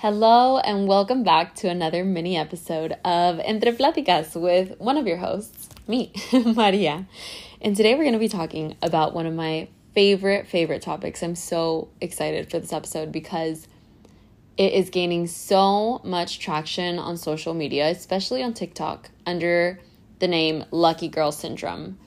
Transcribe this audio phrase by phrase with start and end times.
[0.00, 5.16] Hello, and welcome back to another mini episode of Entre Platicas with one of your
[5.16, 7.08] hosts, me, Maria.
[7.60, 9.66] And today we're going to be talking about one of my
[9.96, 11.20] favorite, favorite topics.
[11.20, 13.66] I'm so excited for this episode because
[14.56, 19.80] it is gaining so much traction on social media, especially on TikTok, under
[20.20, 21.98] the name Lucky Girl Syndrome.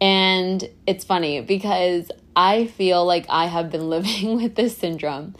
[0.00, 5.34] And it's funny because I feel like I have been living with this syndrome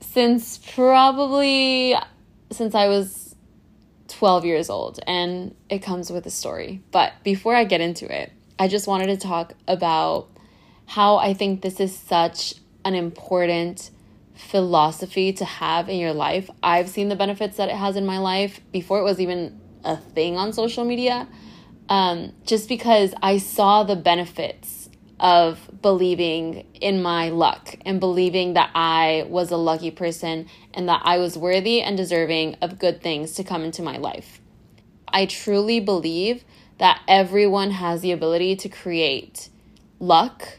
[0.00, 1.94] since probably
[2.50, 3.34] since I was
[4.08, 6.82] 12 years old and it comes with a story.
[6.90, 10.28] But before I get into it, I just wanted to talk about
[10.86, 12.54] how I think this is such
[12.84, 13.90] an important
[14.34, 16.48] philosophy to have in your life.
[16.62, 19.96] I've seen the benefits that it has in my life before it was even a
[19.96, 21.26] thing on social media.
[21.88, 24.75] Um, just because I saw the benefits
[25.18, 31.02] of believing in my luck and believing that I was a lucky person and that
[31.04, 34.40] I was worthy and deserving of good things to come into my life.
[35.08, 36.44] I truly believe
[36.78, 39.48] that everyone has the ability to create
[39.98, 40.58] luck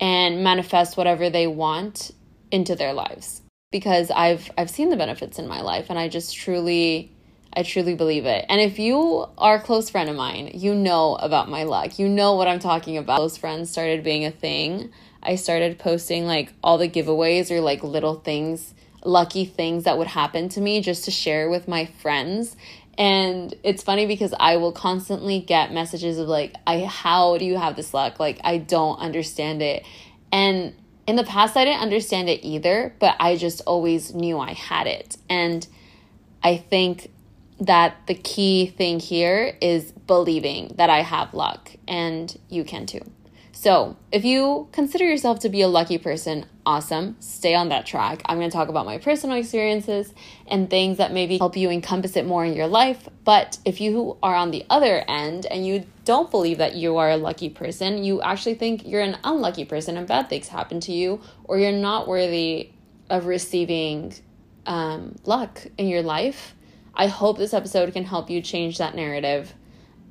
[0.00, 2.10] and manifest whatever they want
[2.50, 6.34] into their lives because I've I've seen the benefits in my life and I just
[6.34, 7.12] truly
[7.52, 8.44] I truly believe it.
[8.48, 11.98] And if you are a close friend of mine, you know about my luck.
[11.98, 13.16] You know what I'm talking about.
[13.16, 14.90] Close friends started being a thing.
[15.22, 18.72] I started posting like all the giveaways or like little things,
[19.04, 22.56] lucky things that would happen to me just to share with my friends.
[22.96, 27.56] And it's funny because I will constantly get messages of like, I how do you
[27.56, 28.20] have this luck?
[28.20, 29.84] Like I don't understand it.
[30.30, 30.74] And
[31.06, 34.86] in the past I didn't understand it either, but I just always knew I had
[34.86, 35.16] it.
[35.28, 35.66] And
[36.42, 37.10] I think
[37.60, 43.02] that the key thing here is believing that I have luck and you can too.
[43.52, 48.22] So, if you consider yourself to be a lucky person, awesome, stay on that track.
[48.24, 50.14] I'm going to talk about my personal experiences
[50.46, 53.06] and things that maybe help you encompass it more in your life.
[53.22, 57.10] But if you are on the other end and you don't believe that you are
[57.10, 60.92] a lucky person, you actually think you're an unlucky person and bad things happen to
[60.92, 62.70] you, or you're not worthy
[63.10, 64.14] of receiving
[64.64, 66.54] um, luck in your life,
[67.00, 69.54] I hope this episode can help you change that narrative.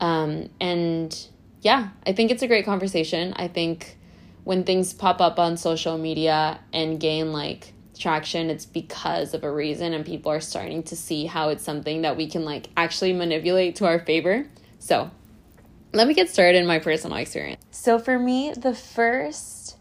[0.00, 1.18] Um, and
[1.62, 3.32] yeah, I think it's a great conversation.
[3.36, 3.96] I think
[4.44, 9.50] when things pop up on social media and gain like traction, it's because of a
[9.50, 13.14] reason, and people are starting to see how it's something that we can like actually
[13.14, 14.46] manipulate to our favor.
[14.78, 15.10] So,
[15.94, 17.64] let me get started in my personal experience.
[17.70, 19.78] So, for me, the first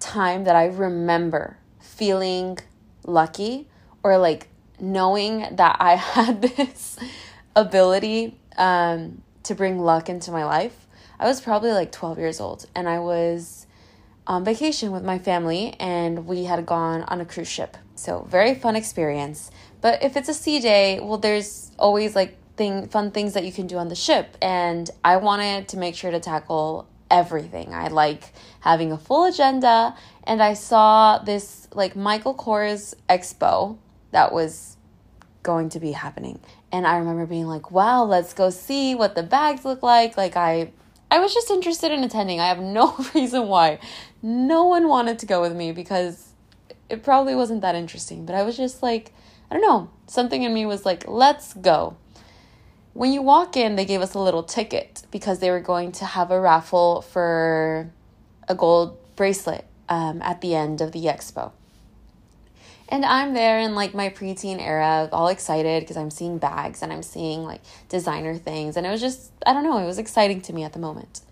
[0.00, 2.58] time that I remember feeling
[3.04, 3.68] lucky
[4.02, 4.48] or like
[4.82, 6.98] knowing that I had this
[7.56, 10.86] ability um, to bring luck into my life,
[11.18, 13.66] I was probably like 12 years old and I was
[14.26, 17.76] on vacation with my family and we had gone on a cruise ship.
[17.94, 19.50] So, very fun experience.
[19.80, 23.52] But if it's a sea day, well, there's always like thing, fun things that you
[23.52, 24.36] can do on the ship.
[24.42, 27.74] And I wanted to make sure to tackle everything.
[27.74, 29.94] I like having a full agenda.
[30.24, 33.78] And I saw this like Michael Kors Expo
[34.12, 34.71] that was
[35.42, 36.40] going to be happening.
[36.70, 40.16] And I remember being like, wow, let's go see what the bags look like.
[40.16, 40.72] Like I
[41.10, 42.40] I was just interested in attending.
[42.40, 43.78] I have no reason why.
[44.22, 46.32] No one wanted to go with me because
[46.88, 49.12] it probably wasn't that interesting, but I was just like,
[49.50, 51.96] I don't know, something in me was like, let's go.
[52.94, 56.04] When you walk in, they gave us a little ticket because they were going to
[56.04, 57.90] have a raffle for
[58.48, 61.52] a gold bracelet um, at the end of the expo.
[62.92, 66.92] And I'm there in like my preteen era, all excited because I'm seeing bags and
[66.92, 68.76] I'm seeing like designer things.
[68.76, 71.22] And it was just, I don't know, it was exciting to me at the moment.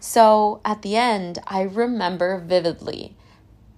[0.00, 3.14] So at the end, I remember vividly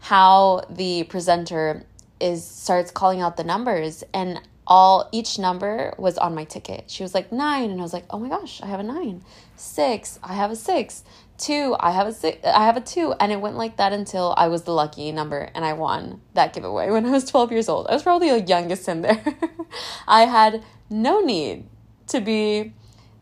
[0.00, 1.84] how the presenter
[2.18, 6.84] is starts calling out the numbers and all each number was on my ticket.
[6.90, 9.24] She was like nine, and I was like, oh my gosh, I have a nine.
[9.56, 11.04] Six, I have a six
[11.38, 14.34] two i have a six i have a two and it went like that until
[14.37, 17.69] i was the lucky number and i won that giveaway when i was 12 years
[17.69, 17.87] old.
[17.87, 19.23] I was probably the youngest in there.
[20.08, 21.67] I had no need
[22.08, 22.73] to be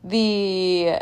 [0.03, 1.01] the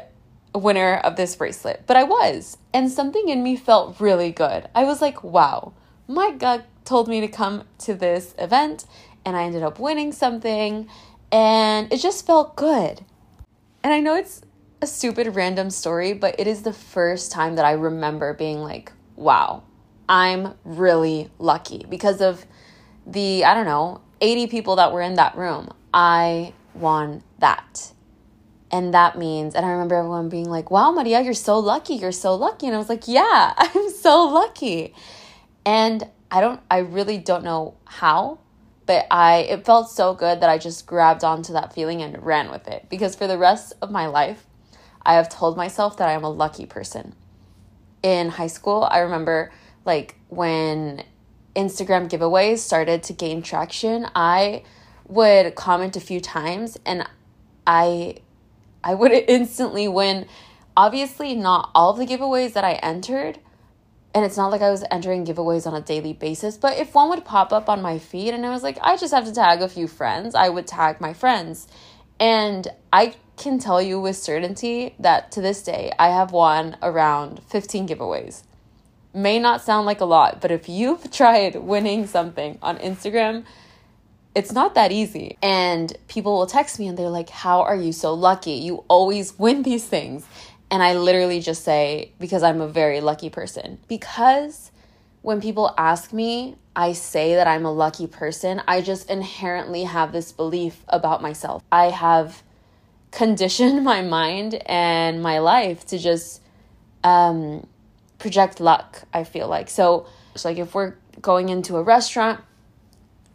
[0.54, 4.68] winner of this bracelet but i was and something in me felt really good.
[4.74, 5.72] I was like wow
[6.08, 8.86] my gut told me to come to this event
[9.24, 10.88] and i ended up winning something
[11.30, 13.04] and it just felt good.
[13.82, 14.42] And i know it's
[14.84, 18.92] a stupid random story, but it is the first time that I remember being like,
[19.16, 19.62] wow,
[20.10, 22.44] I'm really lucky because of
[23.06, 25.72] the, I don't know, 80 people that were in that room.
[25.94, 27.92] I won that.
[28.70, 31.94] And that means, and I remember everyone being like, wow, Maria, you're so lucky.
[31.94, 32.66] You're so lucky.
[32.66, 34.94] And I was like, yeah, I'm so lucky.
[35.64, 38.38] And I don't I really don't know how,
[38.84, 42.50] but I it felt so good that I just grabbed onto that feeling and ran
[42.50, 44.44] with it because for the rest of my life,
[45.06, 47.14] I have told myself that I am a lucky person.
[48.02, 49.52] In high school, I remember
[49.84, 51.04] like when
[51.54, 54.62] Instagram giveaways started to gain traction, I
[55.06, 57.06] would comment a few times and
[57.66, 58.16] I
[58.82, 60.26] I would instantly win
[60.76, 63.38] obviously not all of the giveaways that I entered
[64.14, 67.08] and it's not like I was entering giveaways on a daily basis, but if one
[67.08, 69.60] would pop up on my feed and I was like, I just have to tag
[69.60, 71.66] a few friends, I would tag my friends.
[72.20, 77.42] And I can tell you with certainty that to this day, I have won around
[77.44, 78.42] 15 giveaways.
[79.12, 83.44] May not sound like a lot, but if you've tried winning something on Instagram,
[84.34, 85.38] it's not that easy.
[85.42, 88.52] And people will text me and they're like, How are you so lucky?
[88.52, 90.26] You always win these things.
[90.70, 93.78] And I literally just say, because I'm a very lucky person.
[93.86, 94.72] Because
[95.22, 100.10] when people ask me, I say that I'm a lucky person, I just inherently have
[100.10, 101.62] this belief about myself.
[101.70, 102.42] I have
[103.14, 106.42] conditioned my mind and my life to just
[107.02, 107.66] um,
[108.18, 109.70] project luck, I feel like.
[109.70, 112.40] So, it's like if we're going into a restaurant,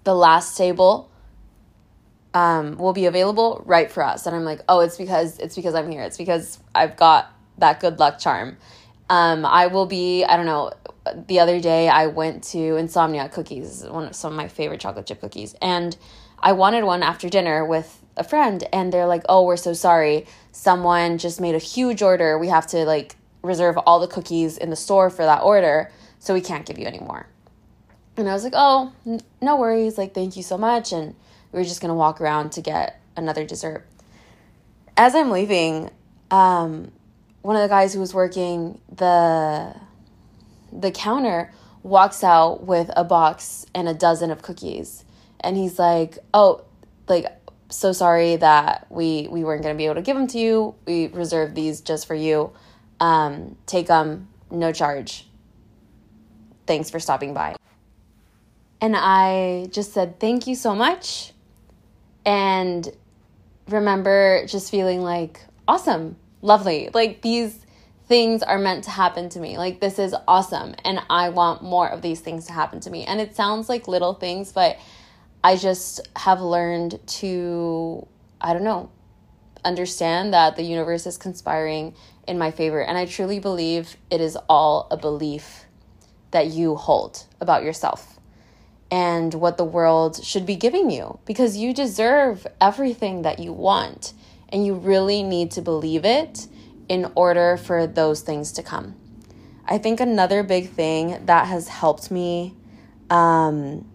[0.03, 1.09] the last table
[2.33, 4.25] um, will be available right for us.
[4.25, 6.01] And I'm like, oh, it's because it's because I'm here.
[6.01, 8.57] It's because I've got that good luck charm.
[9.09, 10.71] Um, I will be, I don't know,
[11.27, 15.07] the other day I went to Insomnia Cookies, one of some of my favorite chocolate
[15.07, 15.97] chip cookies, and
[16.39, 20.25] I wanted one after dinner with a friend, and they're like, "Oh, we're so sorry.
[20.51, 22.37] Someone just made a huge order.
[22.37, 26.33] We have to like reserve all the cookies in the store for that order, so
[26.33, 27.27] we can't give you any more."
[28.17, 29.97] And I was like, "Oh, n- no worries.
[29.97, 31.15] Like, thank you so much." And
[31.51, 33.87] we were just gonna walk around to get another dessert.
[34.97, 35.89] As I'm leaving,
[36.29, 36.91] um,
[37.41, 39.75] one of the guys who was working the
[40.71, 41.51] the counter
[41.83, 45.05] walks out with a box and a dozen of cookies
[45.39, 46.63] and he's like oh
[47.07, 47.25] like
[47.69, 50.75] so sorry that we we weren't going to be able to give them to you
[50.85, 52.51] we reserved these just for you
[52.99, 55.27] um take them no charge
[56.65, 57.55] thanks for stopping by
[58.81, 61.31] and i just said thank you so much
[62.25, 62.91] and
[63.67, 66.89] remember just feeling like awesome lovely.
[66.93, 67.57] Like these
[68.07, 69.57] things are meant to happen to me.
[69.57, 73.03] Like this is awesome and I want more of these things to happen to me.
[73.05, 74.77] And it sounds like little things, but
[75.43, 78.07] I just have learned to
[78.41, 78.89] I don't know,
[79.65, 81.93] understand that the universe is conspiring
[82.27, 85.65] in my favor and I truly believe it is all a belief
[86.31, 88.19] that you hold about yourself
[88.91, 94.13] and what the world should be giving you because you deserve everything that you want
[94.49, 96.47] and you really need to believe it
[96.87, 98.95] in order for those things to come.
[99.65, 102.55] I think another big thing that has helped me
[103.11, 103.85] um,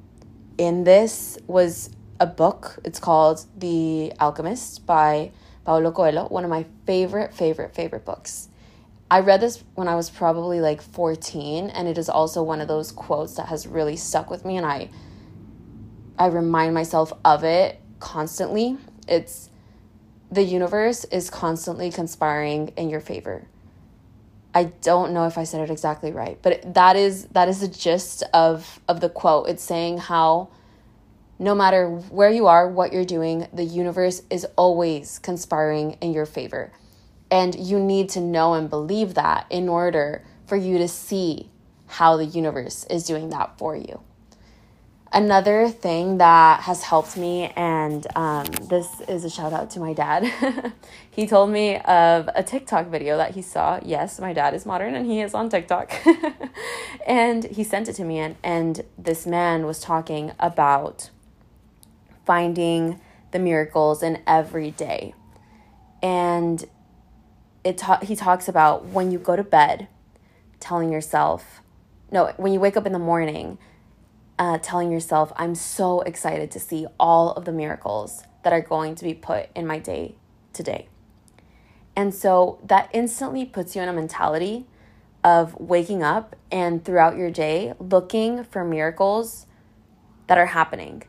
[0.59, 1.91] in this was
[2.21, 2.79] a book.
[2.85, 5.33] It's called The Alchemist by
[5.65, 8.49] Paulo Coelho, one of my favorite, favorite, favorite books.
[9.11, 12.69] I read this when I was probably like 14, and it is also one of
[12.69, 14.91] those quotes that has really stuck with me, and I
[16.19, 18.79] I remind myself of it constantly.
[19.09, 19.51] It's
[20.31, 23.47] the universe is constantly conspiring in your favor.
[24.55, 27.69] I don't know if I said it exactly right, but that is that is the
[27.69, 29.49] gist of of the quote.
[29.49, 30.51] It's saying how
[31.39, 36.27] no matter where you are, what you're doing, the universe is always conspiring in your
[36.27, 36.73] favor.
[37.31, 41.51] And you need to know and believe that in order for you to see
[41.87, 44.01] how the universe is doing that for you.
[45.13, 49.93] Another thing that has helped me, and um, this is a shout out to my
[49.93, 50.25] dad.
[51.11, 53.79] he told me of a TikTok video that he saw.
[53.85, 55.93] Yes, my dad is modern and he is on TikTok.
[57.07, 61.11] and he sent it to me, and, and this man was talking about
[62.27, 65.15] finding the miracles in every day.
[66.03, 66.65] And
[67.63, 69.87] it ta- he talks about when you go to bed,
[70.61, 71.61] telling yourself,
[72.11, 73.59] no, when you wake up in the morning,
[74.39, 78.95] uh, telling yourself, I'm so excited to see all of the miracles that are going
[78.97, 80.17] to be put in my day
[80.53, 80.89] today.
[81.97, 84.67] And so that instantly puts you in a mentality
[85.23, 89.47] of waking up and throughout your day looking for miracles
[90.27, 91.03] that are happening.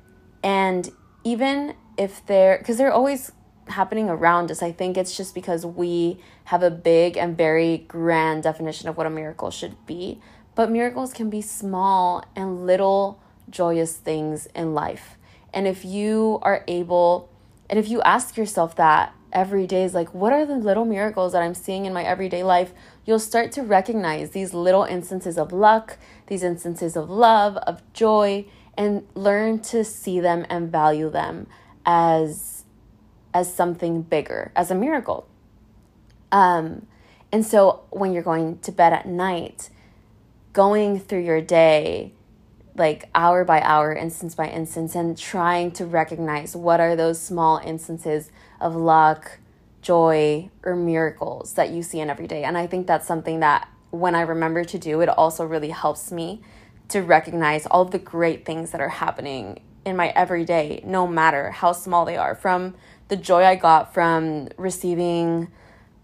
[0.43, 0.89] And
[1.23, 3.31] even if they're, because they're always
[3.67, 8.43] happening around us, I think it's just because we have a big and very grand
[8.43, 10.21] definition of what a miracle should be.
[10.55, 15.17] But miracles can be small and little joyous things in life.
[15.53, 17.29] And if you are able,
[17.69, 21.33] and if you ask yourself that every day, is like, what are the little miracles
[21.33, 22.73] that I'm seeing in my everyday life
[23.05, 25.97] you'll start to recognize these little instances of luck,
[26.27, 28.45] these instances of love, of joy,
[28.77, 31.47] and learn to see them and value them
[31.85, 32.63] as
[33.33, 35.27] as something bigger, as a miracle.
[36.31, 36.87] Um,
[37.33, 39.69] and so when you're going to bed at night,
[40.55, 42.13] going through your day,
[42.75, 47.57] like hour by hour, instance by instance, and trying to recognize what are those small
[47.57, 48.31] instances
[48.61, 49.39] of luck,
[49.81, 52.45] joy, or miracles that you see in every day.
[52.45, 56.09] And I think that's something that when I remember to do, it also really helps
[56.09, 56.41] me
[56.87, 61.73] to recognize all the great things that are happening in my everyday, no matter how
[61.73, 62.33] small they are.
[62.33, 62.75] From
[63.09, 65.49] the joy I got from receiving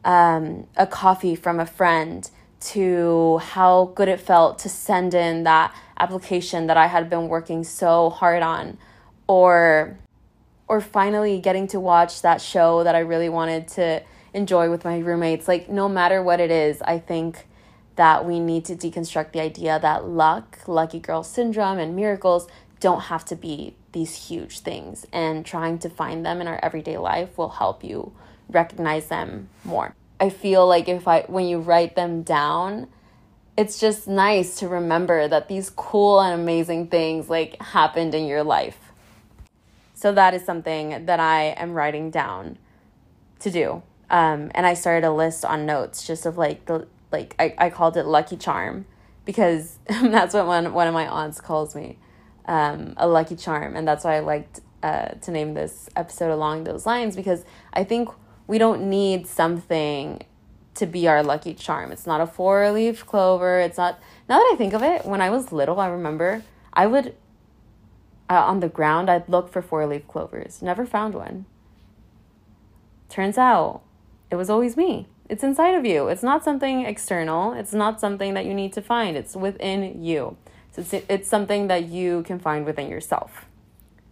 [0.03, 2.29] um, a coffee from a friend
[2.62, 7.63] to how good it felt to send in that application that I had been working
[7.63, 8.77] so hard on
[9.27, 9.98] or
[10.68, 14.01] or finally getting to watch that show that I really wanted to
[14.34, 17.48] enjoy with my roommates like no matter what it is I think
[17.96, 22.48] that we need to deconstruct the idea that luck, lucky girl syndrome, and miracles
[22.80, 25.06] don't have to be these huge things.
[25.12, 28.13] And trying to find them in our everyday life will help you
[28.50, 29.94] recognize them more.
[30.21, 32.87] I feel like if I, when you write them down,
[33.57, 38.43] it's just nice to remember that these cool and amazing things like happened in your
[38.43, 38.77] life.
[39.95, 42.57] So that is something that I am writing down
[43.39, 43.83] to do.
[44.09, 47.69] Um, and I started a list on notes just of like the like I, I
[47.69, 48.85] called it lucky charm
[49.25, 51.97] because that's what one, one of my aunts calls me
[52.45, 56.63] um, a lucky charm and that's why i liked uh, to name this episode along
[56.63, 58.09] those lines because i think
[58.48, 60.24] we don't need something
[60.74, 64.50] to be our lucky charm it's not a four leaf clover it's not now that
[64.53, 66.43] i think of it when i was little i remember
[66.74, 67.15] i would
[68.29, 71.45] uh, on the ground i'd look for four leaf clovers never found one
[73.10, 73.81] turns out
[74.29, 76.10] it was always me it's inside of you.
[76.10, 77.53] It's not something external.
[77.53, 79.15] It's not something that you need to find.
[79.15, 80.36] It's within you.
[80.74, 83.45] So it's, it's something that you can find within yourself.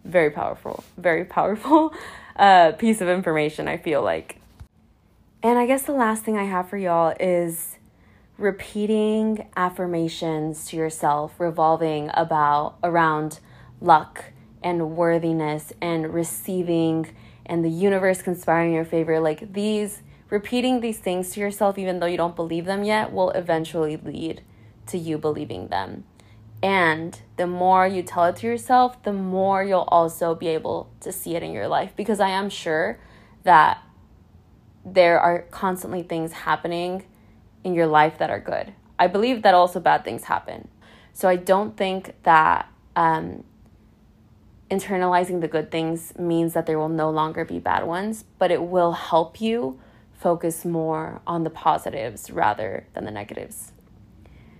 [0.02, 1.92] Very powerful, very powerful
[2.36, 4.40] uh, piece of information, I feel like.
[5.42, 7.78] And I guess the last thing I have for y'all is
[8.36, 13.40] repeating affirmations to yourself revolving about around
[13.80, 14.24] luck
[14.62, 17.08] and worthiness and receiving
[17.46, 21.98] and the universe conspiring in your favor like these repeating these things to yourself, even
[21.98, 24.42] though you don't believe them yet, will eventually lead
[24.86, 26.04] to you believing them.
[26.62, 31.10] And the more you tell it to yourself, the more you'll also be able to
[31.10, 31.92] see it in your life.
[31.96, 32.98] Because I am sure
[33.44, 33.82] that
[34.84, 37.04] there are constantly things happening
[37.64, 38.72] in your life that are good.
[38.98, 40.68] I believe that also bad things happen.
[41.12, 43.44] So I don't think that um,
[44.70, 48.62] internalizing the good things means that there will no longer be bad ones, but it
[48.62, 49.80] will help you
[50.12, 53.72] focus more on the positives rather than the negatives.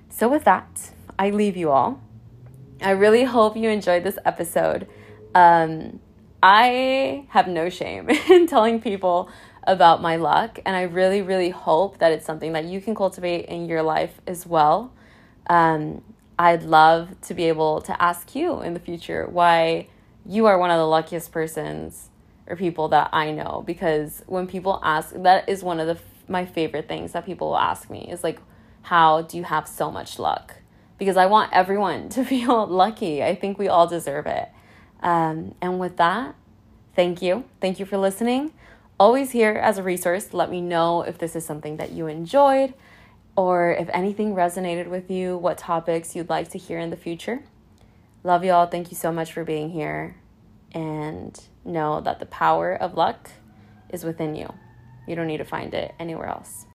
[0.09, 0.91] So, with that,
[1.21, 2.01] I leave you all.
[2.81, 4.89] I really hope you enjoyed this episode.
[5.35, 6.01] Um,
[6.43, 9.29] I have no shame in telling people
[9.65, 13.45] about my luck, and I really, really hope that it's something that you can cultivate
[13.51, 14.95] in your life as well.
[15.51, 16.03] Um,
[16.39, 19.89] I'd love to be able to ask you in the future why
[20.25, 22.09] you are one of the luckiest persons
[22.47, 25.99] or people that I know because when people ask that is one of the
[26.29, 28.41] my favorite things that people will ask me is like
[28.83, 30.60] how do you have so much luck
[31.01, 33.25] because I want everyone to feel lucky.
[33.25, 34.49] I think we all deserve it.
[35.03, 36.37] Um, and with that
[36.95, 37.45] thank you.
[37.61, 38.53] Thank you for listening.
[38.99, 40.35] Always here as a resource.
[40.35, 42.75] Let me know if this is something that you enjoyed
[43.37, 47.43] or if anything resonated with you what topics you'd like to hear in the future.
[48.23, 48.67] Love y'all.
[48.67, 50.17] Thank you so much for being here.
[50.73, 53.31] And know that the power of luck
[53.89, 54.53] is within you.
[55.09, 56.67] You don't need to find it anywhere else.